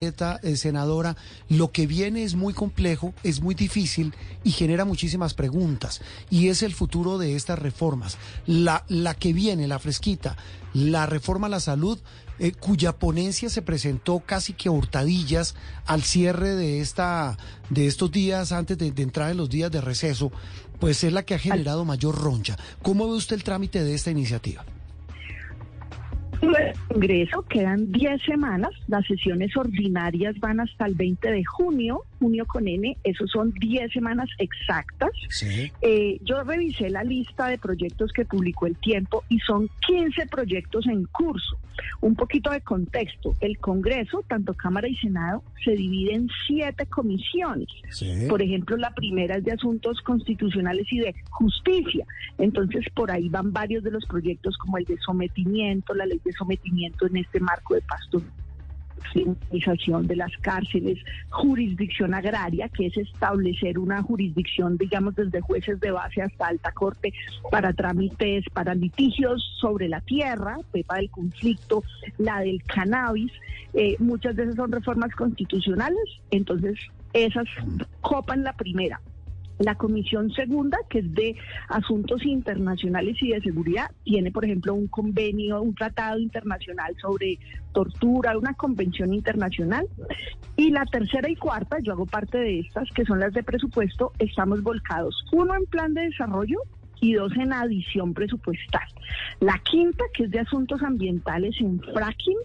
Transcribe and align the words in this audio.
eh, 0.00 0.56
senadora, 0.56 1.16
lo 1.48 1.72
que 1.72 1.88
viene 1.88 2.22
es 2.22 2.36
muy 2.36 2.54
complejo, 2.54 3.14
es 3.24 3.40
muy 3.40 3.56
difícil 3.56 4.14
y 4.44 4.52
genera 4.52 4.84
muchísimas 4.84 5.34
preguntas. 5.34 6.00
Y 6.30 6.50
es 6.50 6.62
el 6.62 6.72
futuro 6.72 7.18
de 7.18 7.34
estas 7.34 7.58
reformas. 7.58 8.16
La, 8.46 8.84
la 8.86 9.14
que 9.14 9.32
viene, 9.32 9.66
la 9.66 9.80
fresquita, 9.80 10.36
la 10.72 11.06
reforma 11.06 11.48
a 11.48 11.50
la 11.50 11.58
salud, 11.58 11.98
eh, 12.38 12.52
cuya 12.52 12.96
ponencia 12.96 13.50
se 13.50 13.60
presentó 13.60 14.20
casi 14.20 14.52
que 14.52 14.68
a 14.68 14.72
hurtadillas 14.72 15.56
al 15.84 16.04
cierre 16.04 16.54
de, 16.54 16.80
esta, 16.80 17.36
de 17.68 17.88
estos 17.88 18.12
días, 18.12 18.52
antes 18.52 18.78
de, 18.78 18.92
de 18.92 19.02
entrar 19.02 19.32
en 19.32 19.36
los 19.38 19.50
días 19.50 19.72
de 19.72 19.80
receso, 19.80 20.30
pues 20.78 21.02
es 21.02 21.12
la 21.12 21.24
que 21.24 21.34
ha 21.34 21.40
generado 21.40 21.84
mayor 21.84 22.14
roncha. 22.14 22.56
¿Cómo 22.82 23.08
ve 23.08 23.16
usted 23.16 23.34
el 23.34 23.42
trámite 23.42 23.82
de 23.82 23.94
esta 23.96 24.12
iniciativa? 24.12 24.64
El 26.40 26.72
Congreso 26.88 27.42
quedan 27.42 27.90
10 27.90 28.22
semanas, 28.22 28.70
las 28.86 29.06
sesiones 29.06 29.56
ordinarias 29.56 30.38
van 30.38 30.60
hasta 30.60 30.86
el 30.86 30.94
20 30.94 31.30
de 31.30 31.44
junio, 31.44 32.02
junio 32.18 32.46
con 32.46 32.68
N, 32.68 32.96
eso 33.04 33.26
son 33.26 33.52
10 33.52 33.92
semanas 33.92 34.28
exactas. 34.38 35.10
Sí. 35.30 35.70
Eh, 35.80 36.18
yo 36.22 36.42
revisé 36.42 36.90
la 36.90 37.04
lista 37.04 37.48
de 37.48 37.58
proyectos 37.58 38.12
que 38.12 38.24
publicó 38.24 38.66
el 38.66 38.76
tiempo 38.76 39.24
y 39.28 39.38
son 39.40 39.68
15 39.86 40.26
proyectos 40.26 40.86
en 40.86 41.04
curso. 41.04 41.58
Un 42.00 42.16
poquito 42.16 42.50
de 42.50 42.60
contexto, 42.60 43.36
el 43.40 43.58
Congreso, 43.58 44.24
tanto 44.26 44.54
Cámara 44.54 44.88
y 44.88 44.96
Senado, 44.96 45.42
se 45.64 45.72
divide 45.72 46.14
en 46.14 46.28
siete 46.46 46.86
comisiones. 46.86 47.68
Sí. 47.90 48.26
Por 48.28 48.42
ejemplo, 48.42 48.76
la 48.76 48.92
primera 48.94 49.36
es 49.36 49.44
de 49.44 49.52
asuntos 49.52 50.00
constitucionales 50.02 50.86
y 50.90 50.98
de 50.98 51.14
justicia. 51.30 52.04
Entonces, 52.38 52.84
por 52.94 53.10
ahí 53.10 53.28
van 53.28 53.52
varios 53.52 53.84
de 53.84 53.90
los 53.90 54.04
proyectos 54.06 54.56
como 54.58 54.78
el 54.78 54.84
de 54.84 54.98
sometimiento, 54.98 55.94
la 55.94 56.06
ley 56.06 56.20
de 56.24 56.32
sometimiento 56.32 57.06
en 57.06 57.18
este 57.18 57.40
marco 57.40 57.74
de 57.74 57.82
pasteurización 59.12 60.06
de 60.06 60.16
las 60.16 60.32
cárceles, 60.38 60.98
jurisdicción 61.30 62.14
agraria, 62.14 62.68
que 62.68 62.86
es 62.86 62.96
establecer 62.96 63.78
una 63.78 64.02
jurisdicción, 64.02 64.76
digamos, 64.76 65.14
desde 65.16 65.40
jueces 65.40 65.80
de 65.80 65.90
base 65.90 66.22
hasta 66.22 66.48
alta 66.48 66.72
corte 66.72 67.12
para 67.50 67.72
trámites, 67.72 68.44
para 68.52 68.74
litigios 68.74 69.42
sobre 69.60 69.88
la 69.88 70.00
tierra, 70.00 70.58
pepa 70.72 70.96
del 70.96 71.10
conflicto, 71.10 71.82
la 72.18 72.40
del 72.40 72.62
cannabis. 72.62 73.32
Eh, 73.74 73.96
muchas 73.98 74.36
esas 74.38 74.56
son 74.56 74.72
reformas 74.72 75.14
constitucionales, 75.14 76.20
entonces 76.30 76.78
esas 77.12 77.46
copan 78.00 78.42
la 78.44 78.52
primera. 78.52 79.00
La 79.58 79.74
comisión 79.74 80.30
segunda, 80.32 80.78
que 80.88 81.00
es 81.00 81.14
de 81.14 81.36
asuntos 81.68 82.24
internacionales 82.24 83.16
y 83.20 83.30
de 83.30 83.40
seguridad, 83.40 83.90
tiene, 84.04 84.30
por 84.30 84.44
ejemplo, 84.44 84.74
un 84.74 84.86
convenio, 84.88 85.60
un 85.60 85.74
tratado 85.74 86.18
internacional 86.18 86.94
sobre 87.00 87.38
tortura, 87.72 88.38
una 88.38 88.54
convención 88.54 89.12
internacional. 89.12 89.86
Y 90.56 90.70
la 90.70 90.84
tercera 90.86 91.28
y 91.28 91.36
cuarta, 91.36 91.78
yo 91.82 91.92
hago 91.92 92.06
parte 92.06 92.38
de 92.38 92.60
estas, 92.60 92.88
que 92.92 93.04
son 93.04 93.20
las 93.20 93.32
de 93.32 93.42
presupuesto, 93.42 94.12
estamos 94.18 94.62
volcados, 94.62 95.24
uno 95.32 95.54
en 95.54 95.66
plan 95.66 95.94
de 95.94 96.02
desarrollo 96.02 96.58
y 97.00 97.14
dos 97.14 97.32
en 97.36 97.52
adición 97.52 98.14
presupuestal. 98.14 98.86
La 99.40 99.60
quinta, 99.70 100.04
que 100.14 100.24
es 100.24 100.30
de 100.30 100.40
asuntos 100.40 100.82
ambientales 100.82 101.54
en 101.60 101.80
fracking, 101.80 102.38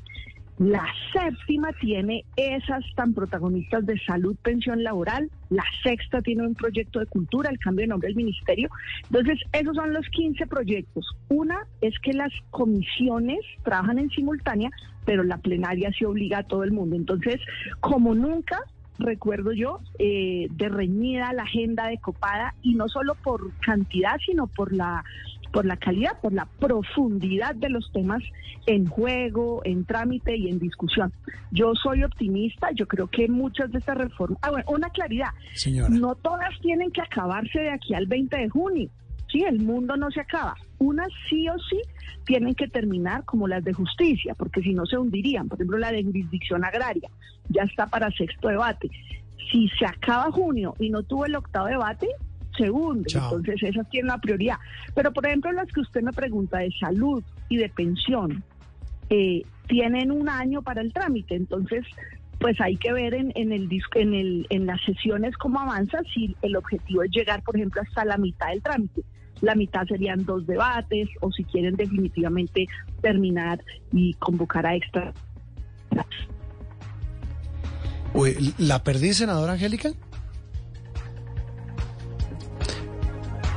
la 0.60 0.86
séptima 1.12 1.72
tiene 1.74 2.26
esas 2.36 2.84
tan 2.96 3.14
protagonistas 3.14 3.86
de 3.86 4.00
salud, 4.00 4.36
pensión 4.44 4.84
laboral. 4.84 5.30
La 5.50 5.64
sexta 5.82 6.22
tiene 6.22 6.46
un 6.46 6.54
proyecto 6.54 7.00
de 7.00 7.08
cultura, 7.08 7.50
el 7.50 7.58
cambio 7.58 7.84
de 7.84 7.88
nombre 7.88 8.08
del 8.08 8.16
ministerio. 8.16 8.70
Entonces, 9.04 9.40
esos 9.52 9.76
son 9.76 9.94
los 9.94 10.08
15 10.10 10.46
proyectos. 10.46 11.06
Una 11.30 11.66
es 11.82 11.98
que 12.00 12.14
las 12.14 12.32
comisiones 12.52 13.40
trabajan 13.64 13.98
en 13.98 14.10
simultánea, 14.12 14.70
pero 15.06 15.24
la 15.24 15.38
plenaria 15.38 15.92
se 15.98 16.06
obliga 16.06 16.40
a 16.40 16.44
todo 16.44 16.64
el 16.64 16.72
mundo. 16.72 16.96
Entonces, 16.96 17.42
como 17.80 18.14
nunca, 18.14 18.60
recuerdo 19.00 19.54
yo, 19.54 19.80
eh, 19.98 20.48
de 20.52 20.70
reñida 20.70 21.34
la 21.34 21.44
agenda 21.44 21.88
de 21.88 21.98
copada, 21.98 22.54
y 22.62 22.76
no 22.76 22.88
solo 22.90 23.16
por 23.16 23.52
cantidad, 23.60 24.18
sino 24.24 24.46
por 24.46 24.72
la 24.72 25.04
por 25.54 25.66
la 25.66 25.78
calidad, 25.78 26.20
por 26.20 26.34
la 26.34 26.48
profundidad 26.60 27.54
de 27.54 27.70
los 27.70 27.90
temas 27.94 28.24
en 28.66 28.88
juego, 28.88 29.62
en 29.64 29.86
trámite 29.86 30.36
y 30.36 30.50
en 30.50 30.58
discusión. 30.58 31.14
Yo 31.52 31.74
soy 31.76 32.04
optimista, 32.04 32.72
yo 32.74 32.88
creo 32.88 33.08
que 33.08 33.28
muchas 33.28 33.72
de 33.72 33.78
estas 33.78 33.98
reformas, 33.98 34.40
ah, 34.42 34.50
bueno, 34.50 34.66
una 34.68 34.90
claridad, 34.90 35.30
Señora. 35.54 35.90
no 35.90 36.16
todas 36.16 36.60
tienen 36.62 36.92
que 36.92 37.02
acabarse 37.02 37.60
de 37.60 37.70
aquí 37.70 37.94
al 37.94 38.08
20 38.08 38.36
de 38.36 38.50
junio. 38.50 38.90
Sí, 39.32 39.44
el 39.44 39.60
mundo 39.60 39.96
no 39.96 40.10
se 40.12 40.22
acaba. 40.22 40.56
Unas 40.80 41.10
sí 41.30 41.48
o 41.48 41.58
sí 41.70 41.82
tienen 42.26 42.56
que 42.56 42.68
terminar 42.68 43.24
como 43.26 43.48
las 43.48 43.64
de 43.64 43.74
justicia, 43.74 44.34
porque 44.36 44.62
si 44.62 44.74
no 44.74 44.86
se 44.86 44.98
hundirían. 44.98 45.48
Por 45.50 45.60
ejemplo, 45.60 45.78
la 45.78 45.92
de 45.92 46.04
jurisdicción 46.04 46.66
agraria 46.66 47.10
ya 47.50 47.64
está 47.64 47.88
para 47.88 48.12
sexto 48.12 48.48
debate. 48.48 48.90
Si 49.52 49.70
se 49.78 49.86
acaba 49.86 50.32
junio 50.32 50.76
y 50.80 50.90
no 50.90 51.04
tuvo 51.04 51.26
el 51.26 51.36
octavo 51.36 51.68
debate, 51.68 52.08
se 52.58 52.70
hunde. 52.70 53.06
Chao. 53.08 53.38
Entonces, 53.38 53.70
esas 53.70 53.90
tienen 53.90 54.12
una 54.12 54.20
prioridad. 54.20 54.58
Pero, 54.96 55.12
por 55.12 55.26
ejemplo, 55.26 55.52
las 55.52 55.72
que 55.72 55.82
usted 55.82 56.02
me 56.02 56.12
pregunta 56.12 56.60
de 56.60 56.72
salud 56.80 57.24
y 57.50 57.58
de 57.58 57.70
pensión, 57.70 58.44
eh, 59.10 59.44
tienen 59.68 60.12
un 60.12 60.30
año 60.30 60.62
para 60.62 60.82
el 60.82 60.92
trámite. 60.94 61.36
Entonces, 61.36 61.86
pues 62.40 62.60
hay 62.60 62.76
que 62.78 62.92
ver 62.92 63.14
en, 63.14 63.32
en 63.36 63.52
el 63.52 63.70
en 63.96 64.14
el, 64.14 64.48
en 64.50 64.66
las 64.66 64.82
sesiones 64.84 65.36
cómo 65.38 65.60
avanza, 65.60 66.00
si 66.14 66.36
el 66.42 66.56
objetivo 66.56 67.04
es 67.04 67.12
llegar, 67.12 67.42
por 67.44 67.56
ejemplo, 67.56 67.82
hasta 67.82 68.04
la 68.06 68.18
mitad 68.18 68.50
del 68.50 68.62
trámite. 68.62 69.02
La 69.42 69.56
mitad 69.56 69.86
serían 69.88 70.26
dos 70.26 70.46
debates, 70.48 71.10
o 71.22 71.32
si 71.32 71.44
quieren 71.44 71.76
definitivamente 71.76 72.68
terminar 73.02 73.60
y 73.92 74.14
convocar 74.16 74.66
a 74.66 74.76
extra. 74.76 75.14
¿La 78.58 78.84
perdí, 78.84 79.14
senadora 79.14 79.54
Angélica? 79.54 79.90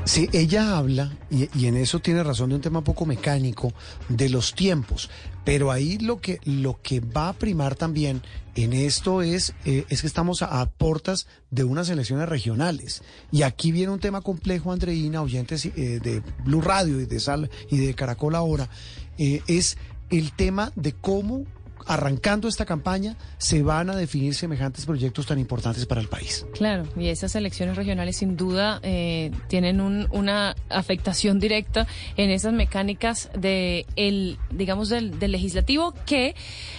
Sí, 0.06 0.28
ella 0.32 0.78
habla, 0.78 1.18
y, 1.32 1.48
y 1.58 1.66
en 1.66 1.76
eso 1.76 1.98
tiene 1.98 2.22
razón, 2.22 2.50
de 2.50 2.54
un 2.54 2.60
tema 2.60 2.78
un 2.78 2.84
poco 2.84 3.06
mecánico, 3.06 3.72
de 4.08 4.28
los 4.28 4.54
tiempos. 4.54 5.10
Pero 5.44 5.72
ahí 5.72 5.98
lo 5.98 6.20
que, 6.20 6.38
lo 6.44 6.80
que 6.80 7.00
va 7.00 7.28
a 7.28 7.32
primar 7.32 7.74
también 7.74 8.22
en 8.54 8.72
esto 8.72 9.20
es, 9.20 9.52
eh, 9.64 9.84
es 9.88 10.02
que 10.02 10.06
estamos 10.06 10.42
a, 10.42 10.60
a 10.60 10.70
portas 10.70 11.26
de 11.50 11.64
unas 11.64 11.88
elecciones 11.88 12.28
regionales. 12.28 13.02
Y 13.32 13.42
aquí 13.42 13.72
viene 13.72 13.92
un 13.92 13.98
tema 13.98 14.20
complejo, 14.20 14.70
Andreina, 14.70 15.22
oyentes 15.22 15.66
eh, 15.66 15.98
de 16.00 16.22
Blue 16.44 16.60
Radio 16.60 17.00
y 17.00 17.06
de 17.06 17.18
Sal 17.18 17.50
y 17.68 17.78
de 17.78 17.94
Caracol 17.94 18.36
ahora, 18.36 18.70
eh, 19.18 19.42
es 19.48 19.76
el 20.10 20.30
tema 20.30 20.72
de 20.76 20.92
cómo 20.92 21.46
arrancando 21.86 22.48
esta 22.48 22.64
campaña 22.64 23.16
se 23.38 23.62
van 23.62 23.90
a 23.90 23.96
definir 23.96 24.34
semejantes 24.34 24.86
proyectos 24.86 25.26
tan 25.26 25.38
importantes 25.38 25.86
para 25.86 26.00
el 26.00 26.08
país. 26.08 26.46
Claro, 26.54 26.84
y 26.96 27.08
esas 27.08 27.34
elecciones 27.36 27.76
regionales 27.76 28.16
sin 28.16 28.36
duda 28.36 28.80
eh, 28.82 29.30
tienen 29.48 29.80
un- 29.80 30.08
una 30.10 30.54
afectación 30.68 31.38
directa 31.40 31.86
en 32.16 32.30
esas 32.30 32.52
mecánicas 32.52 33.30
de 33.38 33.86
el, 33.96 34.38
digamos, 34.50 34.88
del, 34.88 35.18
del 35.18 35.32
legislativo 35.32 35.94
que 36.06 36.34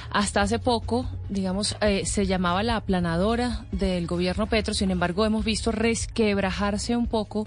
hasta 0.09 0.41
hace 0.41 0.59
poco, 0.59 1.09
digamos, 1.29 1.75
eh, 1.81 2.05
se 2.05 2.25
llamaba 2.25 2.63
la 2.63 2.77
aplanadora 2.77 3.65
del 3.71 4.07
gobierno 4.07 4.47
Petro. 4.47 4.73
Sin 4.73 4.89
embargo, 4.91 5.25
hemos 5.25 5.43
visto 5.45 5.71
resquebrajarse 5.71 6.95
un 6.95 7.07
poco 7.07 7.45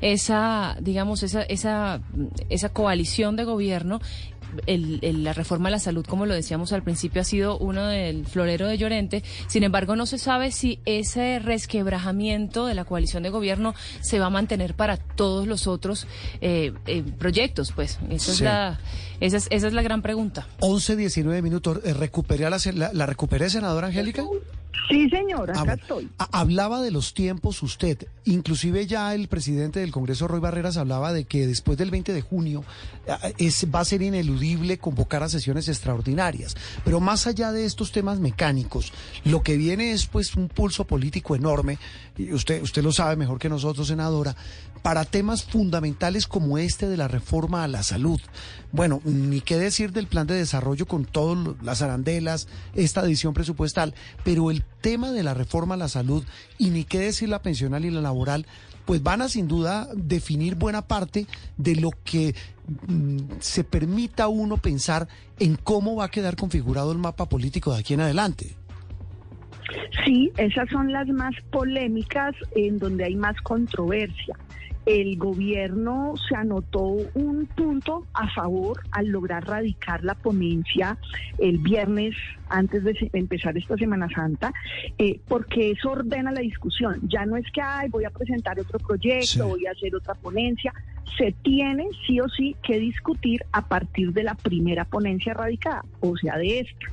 esa, 0.00 0.76
digamos, 0.80 1.22
esa, 1.22 1.42
esa, 1.42 2.00
esa 2.48 2.68
coalición 2.68 3.36
de 3.36 3.44
gobierno 3.44 4.00
el- 4.66 4.98
el- 5.02 5.24
la 5.24 5.32
reforma 5.32 5.68
a 5.68 5.72
la 5.72 5.78
salud, 5.78 6.04
como 6.06 6.26
lo 6.26 6.34
decíamos 6.34 6.72
al 6.72 6.82
principio, 6.82 7.20
ha 7.20 7.24
sido 7.24 7.58
uno 7.58 7.86
del 7.86 8.26
florero 8.26 8.66
de 8.66 8.78
Llorente. 8.78 9.22
Sin 9.48 9.62
embargo, 9.62 9.96
no 9.96 10.06
se 10.06 10.18
sabe 10.18 10.52
si 10.52 10.80
ese 10.84 11.38
resquebrajamiento 11.38 12.66
de 12.66 12.74
la 12.74 12.84
coalición 12.84 13.22
de 13.22 13.30
gobierno 13.30 13.74
se 14.00 14.18
va 14.18 14.26
a 14.26 14.30
mantener 14.30 14.74
para 14.74 14.96
todos 14.96 15.46
los 15.46 15.66
otros 15.66 16.06
eh, 16.40 16.72
eh, 16.86 17.02
proyectos. 17.18 17.72
Pues 17.72 17.98
esa, 18.10 18.32
es 18.32 18.40
la, 18.40 18.80
esa, 19.20 19.36
es, 19.36 19.46
esa 19.50 19.66
es 19.68 19.72
la 19.72 19.82
gran 19.82 20.02
pregunta. 20.02 20.46
11, 20.60 20.96
19 20.96 21.42
minutos. 21.42 21.80
Eh, 21.84 21.92
¿Recuperé 21.92 22.48
la, 22.50 22.58
la 22.92 23.06
recuperé, 23.06 23.50
senadora 23.50 23.88
Angélica? 23.88 24.24
Sí, 24.88 25.08
señor, 25.10 25.50
acá 25.50 25.60
Ah, 25.60 25.64
bueno. 25.64 25.82
estoy. 25.82 26.08
Ha- 26.18 26.28
Hablaba 26.40 26.80
de 26.80 26.90
los 26.92 27.12
tiempos 27.12 27.62
usted, 27.62 28.06
inclusive 28.24 28.86
ya 28.86 29.14
el 29.14 29.26
presidente 29.28 29.80
del 29.80 29.90
Congreso, 29.90 30.28
Roy 30.28 30.38
Barreras, 30.40 30.76
hablaba 30.76 31.12
de 31.12 31.24
que 31.24 31.46
después 31.46 31.76
del 31.76 31.90
20 31.90 32.12
de 32.12 32.20
junio 32.22 32.62
es, 33.38 33.66
va 33.74 33.80
a 33.80 33.84
ser 33.84 34.02
ineludible 34.02 34.78
convocar 34.78 35.22
a 35.22 35.28
sesiones 35.28 35.68
extraordinarias. 35.68 36.54
Pero 36.84 37.00
más 37.00 37.26
allá 37.26 37.50
de 37.52 37.64
estos 37.64 37.90
temas 37.90 38.20
mecánicos, 38.20 38.92
lo 39.24 39.42
que 39.42 39.56
viene 39.56 39.92
es 39.92 40.06
pues 40.06 40.36
un 40.36 40.48
pulso 40.48 40.84
político 40.84 41.34
enorme, 41.34 41.78
y 42.16 42.32
usted, 42.32 42.62
usted 42.62 42.82
lo 42.82 42.92
sabe 42.92 43.16
mejor 43.16 43.38
que 43.38 43.48
nosotros, 43.48 43.88
senadora, 43.88 44.36
para 44.82 45.04
temas 45.04 45.42
fundamentales 45.42 46.26
como 46.28 46.58
este 46.58 46.88
de 46.88 46.96
la 46.96 47.08
reforma 47.08 47.64
a 47.64 47.68
la 47.68 47.82
salud. 47.82 48.20
Bueno, 48.70 49.00
ni 49.04 49.40
qué 49.40 49.56
decir 49.58 49.90
del 49.92 50.06
plan 50.06 50.26
de 50.28 50.34
desarrollo 50.34 50.86
con 50.86 51.04
todas 51.04 51.56
las 51.62 51.82
arandelas, 51.82 52.46
esta 52.74 53.00
adición 53.00 53.34
presupuestal, 53.34 53.94
pero 54.22 54.50
el 54.50 54.64
tema 54.80 55.10
de 55.10 55.22
la 55.22 55.34
reforma 55.34 55.74
a 55.74 55.78
la 55.78 55.88
salud 55.88 56.24
y 56.58 56.70
ni 56.70 56.84
qué 56.84 56.98
decir 56.98 57.28
la 57.28 57.42
pensional 57.42 57.84
y 57.84 57.90
la 57.90 58.00
laboral, 58.00 58.46
pues 58.84 59.02
van 59.02 59.22
a 59.22 59.28
sin 59.28 59.48
duda 59.48 59.88
definir 59.94 60.54
buena 60.54 60.82
parte 60.82 61.26
de 61.56 61.76
lo 61.76 61.90
que 62.04 62.34
mm, 62.86 63.18
se 63.40 63.64
permita 63.64 64.28
uno 64.28 64.58
pensar 64.58 65.08
en 65.38 65.56
cómo 65.56 65.96
va 65.96 66.04
a 66.04 66.10
quedar 66.10 66.36
configurado 66.36 66.92
el 66.92 66.98
mapa 66.98 67.28
político 67.28 67.72
de 67.72 67.80
aquí 67.80 67.94
en 67.94 68.00
adelante. 68.00 68.56
Sí, 70.04 70.30
esas 70.36 70.68
son 70.70 70.92
las 70.92 71.08
más 71.08 71.34
polémicas 71.50 72.34
en 72.54 72.78
donde 72.78 73.04
hay 73.04 73.16
más 73.16 73.36
controversia 73.42 74.36
el 74.86 75.18
gobierno 75.18 76.14
se 76.28 76.36
anotó 76.36 76.96
un 77.14 77.46
punto 77.46 78.06
a 78.14 78.28
favor 78.30 78.80
al 78.92 79.08
lograr 79.08 79.44
radicar 79.44 80.04
la 80.04 80.14
ponencia 80.14 80.96
el 81.38 81.58
viernes 81.58 82.14
antes 82.48 82.84
de 82.84 83.10
empezar 83.12 83.58
esta 83.58 83.76
Semana 83.76 84.08
Santa, 84.08 84.52
eh, 84.96 85.20
porque 85.26 85.72
eso 85.72 85.90
ordena 85.90 86.30
la 86.30 86.40
discusión. 86.40 87.00
Ya 87.08 87.26
no 87.26 87.36
es 87.36 87.44
que 87.52 87.60
Ay, 87.60 87.88
voy 87.88 88.04
a 88.04 88.10
presentar 88.10 88.58
otro 88.60 88.78
proyecto, 88.78 89.48
voy 89.48 89.66
a 89.66 89.72
hacer 89.72 89.94
otra 89.94 90.14
ponencia. 90.14 90.72
Se 91.16 91.32
tiene 91.42 91.86
sí 92.06 92.20
o 92.20 92.28
sí 92.28 92.56
que 92.62 92.78
discutir 92.78 93.44
a 93.52 93.66
partir 93.68 94.12
de 94.12 94.24
la 94.24 94.34
primera 94.34 94.84
ponencia 94.84 95.34
radicada, 95.34 95.82
o 96.00 96.16
sea, 96.16 96.36
de 96.36 96.60
esta. 96.60 96.86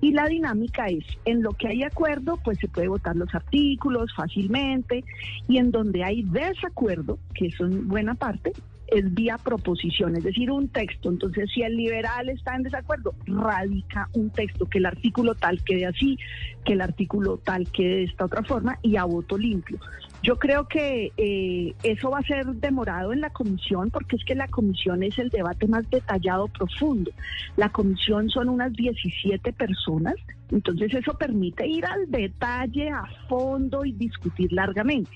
Y 0.00 0.12
la 0.12 0.26
dinámica 0.26 0.86
es, 0.86 1.04
en 1.24 1.42
lo 1.42 1.52
que 1.52 1.68
hay 1.68 1.82
acuerdo, 1.82 2.38
pues 2.44 2.58
se 2.58 2.68
puede 2.68 2.88
votar 2.88 3.16
los 3.16 3.34
artículos 3.34 4.12
fácilmente, 4.14 5.04
y 5.48 5.58
en 5.58 5.70
donde 5.70 6.04
hay 6.04 6.22
desacuerdo, 6.22 7.18
que 7.34 7.46
eso 7.46 7.64
en 7.64 7.88
buena 7.88 8.14
parte, 8.14 8.52
es 8.88 9.14
vía 9.14 9.38
proposición, 9.38 10.16
es 10.16 10.24
decir, 10.24 10.50
un 10.50 10.68
texto. 10.68 11.08
Entonces, 11.08 11.50
si 11.54 11.62
el 11.62 11.76
liberal 11.76 12.28
está 12.28 12.54
en 12.56 12.64
desacuerdo, 12.64 13.14
radica 13.26 14.08
un 14.12 14.30
texto, 14.30 14.66
que 14.66 14.78
el 14.78 14.86
artículo 14.86 15.34
tal 15.34 15.62
quede 15.64 15.86
así, 15.86 16.18
que 16.64 16.74
el 16.74 16.82
artículo 16.82 17.38
tal 17.38 17.70
quede 17.70 17.96
de 17.96 18.04
esta 18.04 18.26
otra 18.26 18.42
forma 18.42 18.78
y 18.82 18.96
a 18.96 19.04
voto 19.04 19.38
limpio. 19.38 19.78
Yo 20.22 20.38
creo 20.38 20.68
que 20.68 21.12
eh, 21.16 21.74
eso 21.82 22.10
va 22.10 22.18
a 22.18 22.22
ser 22.22 22.46
demorado 22.46 23.12
en 23.12 23.20
la 23.20 23.30
comisión 23.30 23.90
porque 23.90 24.14
es 24.14 24.24
que 24.24 24.36
la 24.36 24.46
comisión 24.46 25.02
es 25.02 25.18
el 25.18 25.30
debate 25.30 25.66
más 25.66 25.88
detallado, 25.90 26.46
profundo. 26.46 27.10
La 27.56 27.70
comisión 27.70 28.30
son 28.30 28.48
unas 28.48 28.72
17 28.72 29.52
personas, 29.52 30.14
entonces 30.52 30.94
eso 30.94 31.14
permite 31.14 31.66
ir 31.66 31.84
al 31.86 32.08
detalle, 32.08 32.90
a 32.90 33.04
fondo 33.28 33.84
y 33.84 33.92
discutir 33.92 34.52
largamente. 34.52 35.10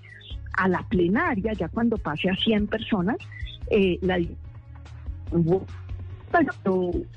A 0.55 0.69
la 0.69 0.83
plenaria, 0.89 1.53
ya 1.53 1.69
cuando 1.69 1.99
pase 1.99 2.29
a 2.29 2.35
100 2.35 2.67
personas, 2.67 3.19
eh, 3.71 3.99
la 4.03 4.19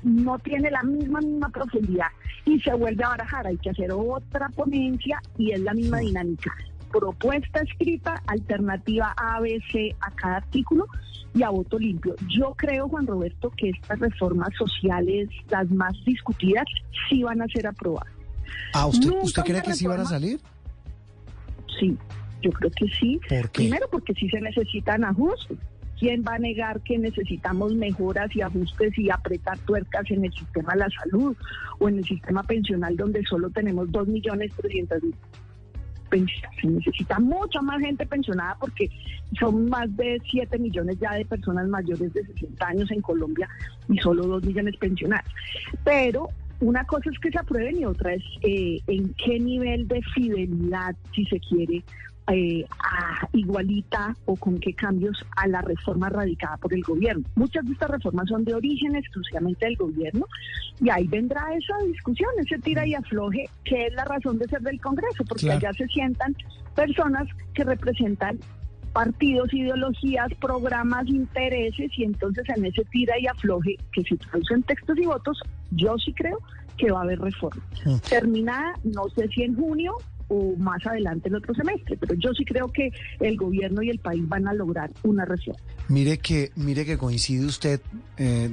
no 0.02 0.38
tiene 0.38 0.70
la 0.70 0.82
misma 0.82 1.20
misma 1.20 1.48
profundidad 1.48 2.06
y 2.44 2.60
se 2.60 2.72
vuelve 2.72 3.04
a 3.04 3.10
barajar. 3.10 3.46
Hay 3.46 3.56
que 3.58 3.70
hacer 3.70 3.90
otra 3.92 4.48
ponencia 4.50 5.20
y 5.36 5.52
es 5.52 5.60
la 5.60 5.74
misma 5.74 5.98
dinámica. 5.98 6.54
Propuesta 6.90 7.60
escrita, 7.60 8.22
alternativa 8.26 9.14
ABC 9.16 9.94
a 10.00 10.10
cada 10.10 10.36
artículo 10.38 10.86
y 11.34 11.42
a 11.42 11.50
voto 11.50 11.78
limpio. 11.78 12.16
Yo 12.28 12.54
creo, 12.56 12.88
Juan 12.88 13.06
Roberto, 13.06 13.50
que 13.56 13.70
estas 13.70 13.98
reformas 14.00 14.50
sociales, 14.58 15.28
las 15.48 15.70
más 15.70 15.92
discutidas, 16.04 16.64
sí 17.08 17.22
van 17.22 17.42
a 17.42 17.46
ser 17.46 17.66
aprobadas. 17.66 18.12
¿Ah, 18.74 18.86
usted, 18.86 19.10
¿usted 19.22 19.42
cree 19.42 19.62
que 19.62 19.74
sí 19.74 19.86
van 19.86 20.00
a 20.00 20.04
salir? 20.04 20.40
Sí, 21.78 21.96
yo 22.42 22.50
creo 22.50 22.70
que 22.70 22.86
sí. 22.98 23.20
Primero 23.52 23.86
porque 23.90 24.14
sí 24.14 24.28
se 24.28 24.40
necesitan 24.40 25.04
ajustes. 25.04 25.58
¿Quién 25.98 26.24
va 26.26 26.34
a 26.36 26.38
negar 26.38 26.80
que 26.80 26.98
necesitamos 26.98 27.74
mejoras 27.74 28.34
y 28.34 28.40
ajustes 28.40 28.98
y 28.98 29.10
apretar 29.10 29.58
tuercas 29.58 30.10
en 30.10 30.24
el 30.24 30.32
sistema 30.32 30.72
de 30.72 30.78
la 30.78 30.88
salud 30.88 31.36
o 31.78 31.88
en 31.88 31.98
el 31.98 32.04
sistema 32.04 32.42
pensional 32.42 32.96
donde 32.96 33.22
solo 33.24 33.50
tenemos 33.50 33.92
2 33.92 34.08
se 36.60 36.66
necesita 36.66 37.18
mucha 37.18 37.60
más 37.62 37.80
gente 37.80 38.04
pensionada 38.06 38.56
porque 38.60 38.90
son 39.38 39.68
más 39.68 39.94
de 39.96 40.20
7 40.30 40.58
millones 40.58 40.98
ya 41.00 41.14
de 41.14 41.24
personas 41.24 41.68
mayores 41.68 42.12
de 42.12 42.24
60 42.24 42.66
años 42.66 42.90
en 42.90 43.00
Colombia 43.00 43.48
y 43.88 43.98
solo 43.98 44.26
2 44.26 44.44
millones 44.44 44.76
pensionadas. 44.76 45.26
Pero 45.84 46.28
una 46.60 46.84
cosa 46.84 47.10
es 47.10 47.18
que 47.18 47.30
se 47.30 47.38
aprueben 47.38 47.78
y 47.78 47.84
otra 47.84 48.14
es 48.14 48.24
eh, 48.42 48.80
en 48.86 49.14
qué 49.14 49.38
nivel 49.38 49.88
de 49.88 50.02
fidelidad, 50.14 50.94
si 51.14 51.24
se 51.26 51.40
quiere, 51.40 51.82
eh, 52.32 52.64
igualita 53.32 54.16
o 54.26 54.36
con 54.36 54.58
qué 54.58 54.72
cambios 54.74 55.24
a 55.36 55.46
la 55.46 55.62
reforma 55.62 56.08
radicada 56.08 56.56
por 56.56 56.72
el 56.74 56.82
gobierno. 56.82 57.24
Muchas 57.34 57.64
de 57.64 57.72
estas 57.72 57.90
reformas 57.90 58.28
son 58.28 58.44
de 58.44 58.54
origen 58.54 58.96
exclusivamente 58.96 59.66
del 59.66 59.76
gobierno 59.76 60.26
y 60.80 60.90
ahí 60.90 61.06
vendrá 61.06 61.42
esa 61.54 61.76
discusión, 61.86 62.30
ese 62.38 62.58
tira 62.58 62.86
y 62.86 62.94
afloje, 62.94 63.48
que 63.64 63.86
es 63.86 63.94
la 63.94 64.04
razón 64.04 64.38
de 64.38 64.46
ser 64.46 64.60
del 64.60 64.80
Congreso, 64.80 65.24
porque 65.24 65.50
allá 65.50 65.72
se 65.72 65.86
sientan 65.86 66.34
personas 66.74 67.28
que 67.54 67.64
representan 67.64 68.38
partidos, 68.92 69.52
ideologías, 69.52 70.28
programas, 70.40 71.06
intereses 71.08 71.90
y 71.96 72.04
entonces 72.04 72.44
en 72.56 72.66
ese 72.66 72.84
tira 72.86 73.18
y 73.18 73.26
afloje 73.26 73.76
que 73.92 74.02
se 74.02 74.16
traducen 74.16 74.62
textos 74.64 74.98
y 74.98 75.06
votos, 75.06 75.40
yo 75.70 75.96
sí 75.98 76.12
creo 76.12 76.38
que 76.76 76.90
va 76.90 77.00
a 77.00 77.02
haber 77.02 77.20
reforma. 77.20 77.62
Mm. 77.84 77.96
Terminada, 78.08 78.72
no 78.84 79.04
sé 79.14 79.28
si 79.28 79.42
en 79.42 79.54
junio, 79.54 79.94
o 80.30 80.56
más 80.56 80.84
adelante 80.86 81.28
el 81.28 81.34
otro 81.34 81.54
semestre, 81.54 81.96
pero 81.98 82.14
yo 82.14 82.32
sí 82.32 82.44
creo 82.44 82.68
que 82.72 82.90
el 83.18 83.36
gobierno 83.36 83.82
y 83.82 83.90
el 83.90 83.98
país 83.98 84.26
van 84.26 84.48
a 84.48 84.54
lograr 84.54 84.90
una 85.02 85.24
reforma. 85.24 85.60
Mire 85.88 86.18
que, 86.18 86.52
mire 86.56 86.86
que 86.86 86.96
coincide 86.96 87.44
usted 87.44 87.80
eh, 88.16 88.48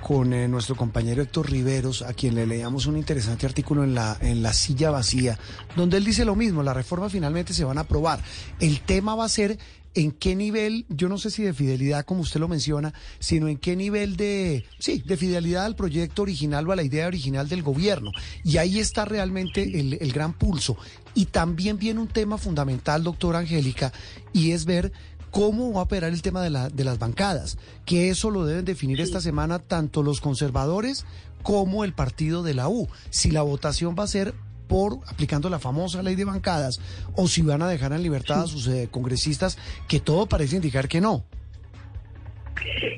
con 0.00 0.32
eh, 0.32 0.48
nuestro 0.48 0.74
compañero 0.74 1.22
Héctor 1.22 1.50
Riveros, 1.50 2.02
a 2.02 2.14
quien 2.14 2.34
le 2.34 2.46
leíamos 2.46 2.86
un 2.86 2.96
interesante 2.96 3.46
artículo 3.46 3.84
en 3.84 3.94
la, 3.94 4.16
en 4.20 4.42
la 4.42 4.52
silla 4.52 4.90
vacía, 4.90 5.38
donde 5.76 5.98
él 5.98 6.04
dice 6.04 6.24
lo 6.24 6.34
mismo, 6.34 6.62
las 6.62 6.74
reformas 6.74 7.12
finalmente 7.12 7.52
se 7.52 7.64
van 7.64 7.78
a 7.78 7.82
aprobar. 7.82 8.20
El 8.58 8.80
tema 8.80 9.14
va 9.14 9.26
a 9.26 9.28
ser 9.28 9.58
en 9.94 10.12
qué 10.12 10.34
nivel, 10.34 10.86
yo 10.88 11.08
no 11.08 11.18
sé 11.18 11.30
si 11.30 11.42
de 11.42 11.52
fidelidad 11.52 12.04
como 12.04 12.22
usted 12.22 12.40
lo 12.40 12.48
menciona, 12.48 12.94
sino 13.18 13.48
en 13.48 13.58
qué 13.58 13.76
nivel 13.76 14.16
de, 14.16 14.64
sí, 14.78 15.02
de 15.04 15.16
fidelidad 15.16 15.64
al 15.64 15.76
proyecto 15.76 16.22
original 16.22 16.68
o 16.68 16.72
a 16.72 16.76
la 16.76 16.82
idea 16.82 17.06
original 17.06 17.48
del 17.48 17.62
gobierno. 17.62 18.10
Y 18.44 18.56
ahí 18.56 18.78
está 18.78 19.04
realmente 19.04 19.62
el, 19.62 19.98
el 20.00 20.12
gran 20.12 20.32
pulso. 20.32 20.76
Y 21.14 21.26
también 21.26 21.78
viene 21.78 22.00
un 22.00 22.08
tema 22.08 22.38
fundamental, 22.38 23.04
doctora 23.04 23.40
Angélica, 23.40 23.92
y 24.32 24.52
es 24.52 24.64
ver 24.64 24.92
cómo 25.30 25.72
va 25.72 25.80
a 25.80 25.84
operar 25.84 26.12
el 26.12 26.22
tema 26.22 26.42
de, 26.42 26.50
la, 26.50 26.68
de 26.68 26.84
las 26.84 26.98
bancadas, 26.98 27.58
que 27.84 28.10
eso 28.10 28.30
lo 28.30 28.44
deben 28.44 28.64
definir 28.64 29.00
esta 29.00 29.20
semana 29.20 29.58
tanto 29.58 30.02
los 30.02 30.20
conservadores 30.20 31.04
como 31.42 31.84
el 31.84 31.94
partido 31.94 32.42
de 32.42 32.54
la 32.54 32.68
U. 32.68 32.88
Si 33.10 33.30
la 33.30 33.42
votación 33.42 33.96
va 33.98 34.04
a 34.04 34.08
ser 34.08 34.34
por 34.72 35.00
aplicando 35.06 35.50
la 35.50 35.58
famosa 35.58 36.02
ley 36.02 36.14
de 36.14 36.24
bancadas 36.24 36.80
o 37.14 37.28
si 37.28 37.42
van 37.42 37.60
a 37.60 37.68
dejar 37.68 37.92
en 37.92 38.02
libertad 38.02 38.44
a 38.44 38.46
sus 38.46 38.66
eh, 38.68 38.88
congresistas, 38.90 39.58
que 39.86 40.00
todo 40.00 40.24
parece 40.24 40.56
indicar 40.56 40.88
que 40.88 41.02
no. 41.02 41.24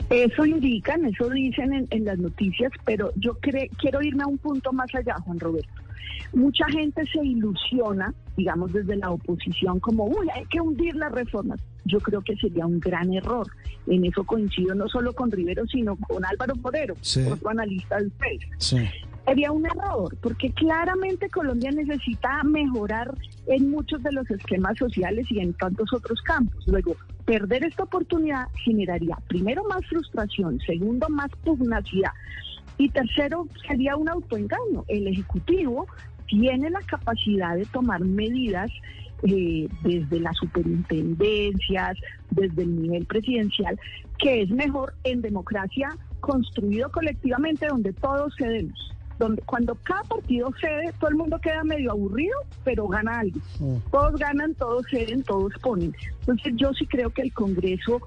Eso 0.09 0.47
indican, 0.47 1.05
eso 1.05 1.29
dicen 1.31 1.89
en, 1.91 2.05
las 2.05 2.19
noticias, 2.19 2.71
pero 2.85 3.11
yo 3.17 3.37
quiero 3.41 4.03
irme 4.03 4.23
a 4.23 4.29
un 4.29 4.39
punto 4.39 4.73
más 4.73 4.95
allá, 4.95 5.17
Juan 5.25 5.41
Roberto. 5.41 5.73
Mucha 6.33 6.67
gente 6.69 7.03
se 7.13 7.25
ilusiona, 7.25 8.15
digamos 8.37 8.73
desde 8.73 8.95
la 8.95 9.11
oposición, 9.11 9.81
como, 9.81 10.05
uy, 10.05 10.29
hay 10.33 10.45
que 10.47 10.61
hundir 10.61 10.95
las 10.95 11.11
reformas. 11.11 11.59
Yo 11.87 11.99
creo 11.99 12.23
que 12.23 12.37
sería 12.37 12.67
un 12.67 12.79
gran 12.79 13.13
error. 13.13 13.49
En 13.89 14.05
eso 14.05 14.23
coincido 14.23 14.77
no 14.77 14.89
solo 14.89 15.13
con 15.13 15.33
Rivero, 15.33 15.67
sino 15.67 15.97
con 15.97 16.25
Álvaro 16.25 16.55
Forero, 16.57 16.95
otro 17.33 17.51
analista 17.51 17.97
del 17.97 18.13
PES. 18.13 18.41
Sí 18.59 18.79
había 19.27 19.53
un 19.53 19.65
error, 19.67 20.17
porque 20.21 20.53
claramente 20.53 21.29
Colombia 21.31 21.71
necesita 21.71 22.43
mejorar 22.43 23.15
en 23.47 23.71
muchos 23.71 24.03
de 24.03 24.13
los 24.13 24.31
esquemas 24.31 24.77
sociales 24.79 25.27
y 25.31 25.41
en 25.41 25.55
tantos 25.55 25.93
otros 25.93 26.21
campos. 26.23 26.63
Luego, 26.67 26.97
perder 27.25 27.65
esta 27.65 27.85
oportunidad 27.85 28.49
generaría, 28.65 29.17
primero, 29.29 29.65
más 29.65 29.87
frustración, 29.87 30.61
segundo, 30.61 31.09
más 31.09 31.31
pugnacidad 31.43 32.13
y 32.77 32.89
tercero, 32.91 33.47
sería 33.67 33.97
un 33.97 34.09
autoengaño. 34.09 34.85
El 34.89 35.07
Ejecutivo 35.07 35.87
tiene 36.27 36.71
la 36.71 36.81
capacidad 36.81 37.57
de 37.57 37.65
tomar 37.67 38.01
medidas 38.01 38.71
eh, 39.23 39.69
desde 39.83 40.21
las 40.21 40.37
superintendencias, 40.37 41.97
desde 42.31 42.63
el 42.63 42.83
nivel 42.83 43.07
presidencial, 43.07 43.79
que 44.19 44.43
es 44.43 44.51
mejor 44.51 44.95
en 45.05 45.23
democracia 45.23 45.97
construido 46.21 46.91
colectivamente 46.91 47.67
donde 47.67 47.93
todos 47.93 48.35
cedemos 48.37 48.95
donde 49.19 49.43
cuando 49.43 49.75
cada 49.77 50.03
partido 50.03 50.51
cede, 50.61 50.93
todo 50.99 51.11
el 51.11 51.17
mundo 51.17 51.39
queda 51.41 51.63
medio 51.65 51.93
aburrido, 51.93 52.37
pero 52.65 52.87
gana 52.89 53.21
algo. 53.21 53.41
Mm. 53.61 53.77
Todos 53.91 54.19
ganan, 54.19 54.55
todos 54.55 54.87
ceden, 54.91 55.23
todos 55.23 55.53
ponen. 55.63 55.95
Entonces 56.21 56.55
yo 56.57 56.73
sí 56.75 56.87
creo 56.87 57.11
que 57.11 57.23
el 57.23 57.33
Congreso 57.33 58.01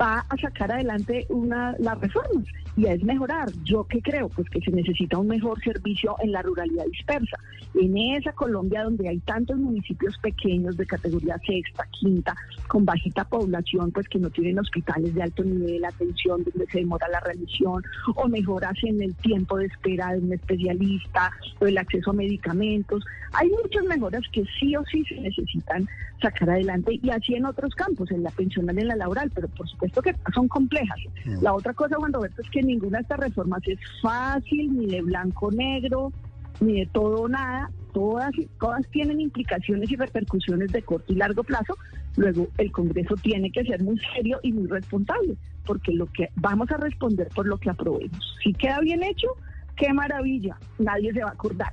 va 0.00 0.24
a 0.28 0.36
sacar 0.36 0.72
adelante 0.72 1.26
una, 1.28 1.74
las 1.78 2.00
reformas 2.00 2.44
y 2.76 2.86
es 2.86 3.02
mejorar. 3.02 3.50
¿Yo 3.64 3.84
qué 3.84 4.00
creo? 4.00 4.28
Pues 4.28 4.48
que 4.48 4.60
se 4.60 4.70
necesita 4.70 5.18
un 5.18 5.28
mejor 5.28 5.62
servicio 5.62 6.16
en 6.20 6.32
la 6.32 6.42
ruralidad 6.42 6.84
dispersa. 6.86 7.36
En 7.74 7.96
esa 7.96 8.32
Colombia 8.32 8.84
donde 8.84 9.08
hay 9.08 9.18
tantos 9.20 9.56
municipios 9.58 10.16
pequeños 10.18 10.76
de 10.76 10.86
categoría 10.86 11.38
sexta, 11.46 11.86
quinta, 12.00 12.34
con 12.68 12.84
bajita 12.84 13.24
población, 13.24 13.90
pues 13.92 14.08
que 14.08 14.18
no 14.18 14.30
tienen 14.30 14.58
hospitales 14.58 15.14
de 15.14 15.22
alto 15.22 15.44
nivel, 15.44 15.80
de 15.80 15.86
atención, 15.86 16.44
donde 16.44 16.66
se 16.70 16.78
demora 16.78 17.08
la 17.08 17.20
remisión, 17.20 17.82
o 18.14 18.28
mejoras 18.28 18.76
en 18.82 19.02
el 19.02 19.14
tiempo 19.16 19.58
de 19.58 19.66
espera 19.66 20.12
de 20.12 20.20
un 20.20 20.32
especialista, 20.32 21.30
o 21.60 21.66
el 21.66 21.78
acceso 21.78 22.10
a 22.10 22.14
medicamentos. 22.14 23.04
Hay 23.32 23.48
muchas 23.50 23.84
mejoras 23.84 24.22
que 24.32 24.44
sí 24.58 24.76
o 24.76 24.84
sí 24.90 25.04
se 25.04 25.20
necesitan 25.20 25.88
sacar 26.20 26.50
adelante 26.50 26.98
y 27.02 27.10
así 27.10 27.34
en 27.34 27.46
otros 27.46 27.74
campos, 27.74 28.10
en 28.10 28.22
la 28.22 28.30
pensional, 28.30 28.78
en 28.78 28.88
la 28.88 28.96
laboral, 28.96 29.30
pero 29.34 29.48
por 29.48 29.68
supuesto 29.68 30.00
que 30.00 30.14
son 30.34 30.48
complejas. 30.48 30.98
Mm. 31.24 31.42
La 31.42 31.54
otra 31.54 31.74
cosa, 31.74 31.96
Juan 31.96 32.12
Roberto, 32.12 32.42
es 32.42 32.50
que 32.50 32.61
ninguna 32.64 32.98
de 32.98 33.02
estas 33.02 33.20
reformas 33.20 33.62
es 33.66 33.78
fácil, 34.00 34.76
ni 34.76 34.86
de 34.86 35.02
blanco 35.02 35.50
negro, 35.50 36.12
ni 36.60 36.80
de 36.80 36.86
todo 36.86 37.28
nada, 37.28 37.70
todas, 37.92 38.32
todas 38.58 38.86
tienen 38.88 39.20
implicaciones 39.20 39.90
y 39.90 39.96
repercusiones 39.96 40.72
de 40.72 40.82
corto 40.82 41.12
y 41.12 41.16
largo 41.16 41.42
plazo, 41.44 41.76
luego 42.16 42.48
el 42.58 42.70
Congreso 42.72 43.14
tiene 43.16 43.50
que 43.50 43.64
ser 43.64 43.82
muy 43.82 43.98
serio 44.14 44.38
y 44.42 44.52
muy 44.52 44.68
responsable, 44.68 45.36
porque 45.64 45.92
lo 45.92 46.06
que 46.06 46.30
vamos 46.36 46.70
a 46.70 46.76
responder 46.76 47.28
por 47.34 47.46
lo 47.46 47.58
que 47.58 47.70
aprobemos. 47.70 48.36
Si 48.42 48.52
queda 48.52 48.80
bien 48.80 49.02
hecho, 49.02 49.28
qué 49.76 49.92
maravilla, 49.92 50.56
nadie 50.78 51.12
se 51.12 51.22
va 51.22 51.30
a 51.30 51.34
acordar. 51.34 51.72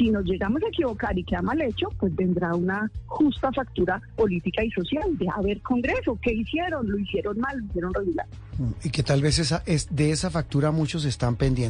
Si 0.00 0.08
nos 0.08 0.24
llegamos 0.24 0.62
a 0.62 0.68
equivocar 0.68 1.18
y 1.18 1.22
queda 1.22 1.42
mal 1.42 1.60
hecho, 1.60 1.90
pues 1.98 2.16
vendrá 2.16 2.54
una 2.54 2.90
justa 3.04 3.52
factura 3.52 4.00
política 4.16 4.64
y 4.64 4.70
social 4.70 5.18
de 5.18 5.26
haber 5.28 5.60
Congreso. 5.60 6.18
¿Qué 6.22 6.32
hicieron? 6.32 6.90
¿Lo 6.90 6.98
hicieron 6.98 7.38
mal? 7.38 7.58
¿Lo 7.58 7.66
hicieron 7.66 7.92
regular? 7.92 8.26
Y 8.82 8.88
que 8.88 9.02
tal 9.02 9.20
vez 9.20 9.38
esa, 9.38 9.62
es, 9.66 9.94
de 9.94 10.10
esa 10.10 10.30
factura 10.30 10.70
muchos 10.70 11.04
están 11.04 11.36
pendientes. 11.36 11.68